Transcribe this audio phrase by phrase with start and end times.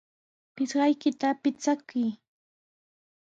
[0.55, 2.07] Pisqaykita pichakuy.